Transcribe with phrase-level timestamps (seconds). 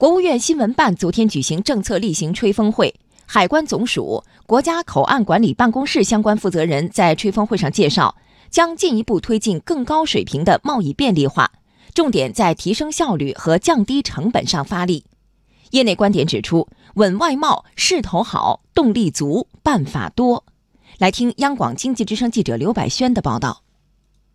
[0.00, 2.94] 国务院新闻办昨天举行政策例行吹风会，
[3.26, 8.16] 海关总署、国家口岸管理办公室相关负责人在吹风会上介绍，
[8.48, 11.52] 将进一步推进更高水平的贸易便利化，
[11.92, 15.04] 重点在提升效率和降低成本上发力。
[15.72, 20.46] 业内观点指出，稳外贸势头好，动力足，办法多。
[20.96, 23.64] 来听央广经济之声记者刘百轩的报道。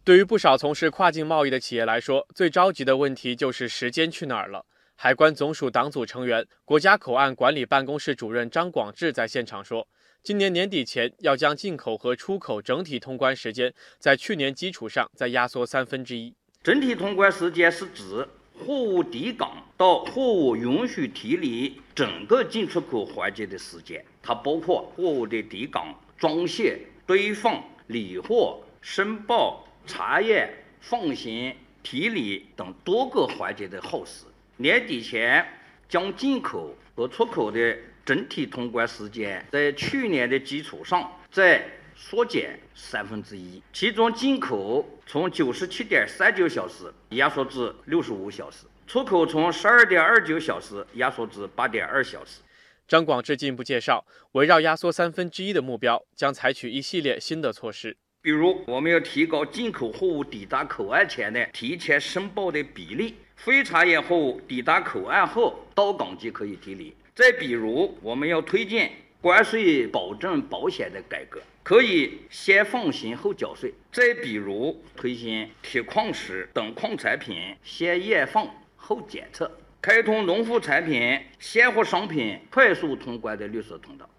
[0.04, 4.64] 对于不少从事跨境贸易的企业来说，最着急的问题就是时间去哪儿了。
[4.98, 9.86] 海关总署党组成员、国家口岸管理办公室主任张广智在现场说，
[10.24, 16.34] 今年年底前要将进口和出口整体通关时间在去年基础上再压缩三分之一。
[16.64, 18.28] 整体通关时间是指。
[18.58, 31.54] 货物抵港到货物允许提离整个进出口环节的时间，它包括货物的抵港、装卸、堆放、理货、申报、查验、放行、
[31.84, 34.24] 提离等多个环节的耗时。
[34.58, 35.46] 年底前
[35.88, 41.66] 将进口和出口的整体通关时间在去年的基础上再。
[41.98, 52.42] 缩减三分之一，其中进口从九十七点三九小时压缩至六十五小时，出口从十二点二九小时压缩至八点二小时。
[52.86, 57.96] 张广智进一步介绍，围绕压缩三分之一的目标，将采取一系列新的措施，
[58.26, 66.92] 比如我们要提高进口货物抵达口岸前的提前申报的比例，非查验货物抵达口岸后到港即可以提离。
[67.14, 68.90] 再比如，我们要推进
[69.22, 71.40] 关税保证保险的改革。
[71.62, 73.72] 可以先放行后缴税。
[73.92, 84.10] 再比如推行铁矿石等矿产品先验放后检测，开通农副产品、鲜活商品快速通关的绿色通道。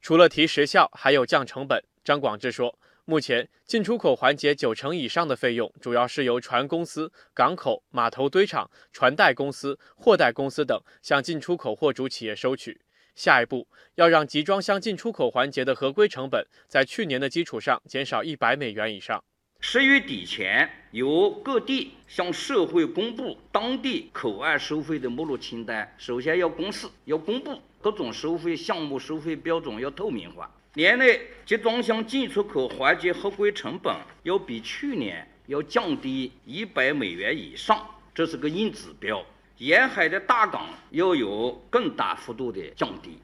[0.00, 1.80] 除了提时效，还有降成本。
[2.02, 12.80] 张广智说，目前进出口环节九成以上的费用，主要是由船公司、港口、码头堆场、船代公司、货代公司等向进出口货主企业收取。
[13.16, 19.22] 下一步要让集装箱进出口环节的合规成本在去年的基础上减少一百美元以上。
[19.60, 25.92] 十月底前，由各地向社会公布当地口岸收费的目录清单。
[25.98, 30.48] 首先要公示，要公布各种收费项目收费标准要透明化。
[30.74, 39.22] 年内集装箱进出口环节合规成本要比去年要降低一百美元以上，这是个硬指标。
[39.58, 43.18] 沿海的大港要有更大幅度的降低。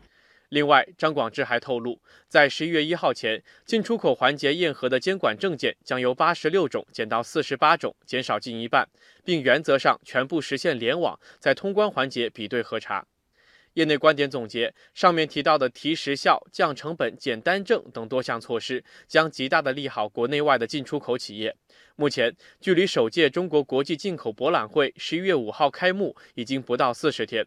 [0.51, 1.99] 另外，张广智还透露，
[2.29, 8.87] 在十一月一号前，进出口环节验核的监管证件将由八十六种减到四十八种，减少近一半，
[9.25, 13.07] 并原则上全部实现联网，在通关环节比对核查。
[13.79, 21.55] 业内观点总结：上面提到的提时效、降成本、减单证等多项措施，将极大的利好国内外的进出口企业。
[21.95, 27.47] 目前，距离首届中国国际进口博览会十一月五号开幕已经不到四十天。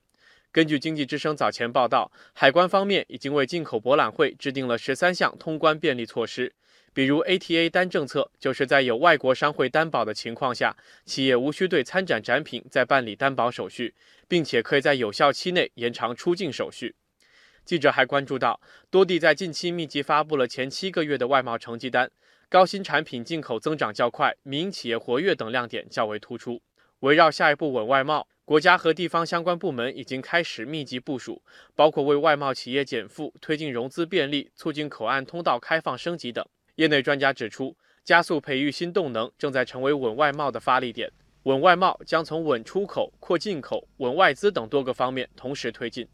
[0.54, 6.54] 根据经济之声早前报道，海关方面已经为进口博览会制定了十三项通关便利措施。
[6.94, 10.76] 比如 ATA 单政策，就是在有外国商会担保的情况下，
[11.06, 13.94] 企业无需对参展展品再办理担保手续，
[14.32, 16.96] 并且可以在有效期内延长出境手续。
[17.66, 22.10] 记者还关注到，多地在近期密集发布了前七个月的外贸成绩单，
[22.48, 26.62] 高新产品进口增长较快，民营企业活跃等亮点较为突出。
[27.02, 31.44] 围绕下一步稳外贸，国家和地方相关部门已经开始密集部署，
[31.76, 36.48] 包括为外贸企业减负、推进融资便利、促进口岸通道开放升级等。
[36.76, 37.76] 业内专家指出，
[38.06, 41.12] 加速培育新动能正在成为稳外贸的发力点。
[41.44, 46.08] 稳外贸将从稳出口、扩进口、稳外资等多个方面同时推进。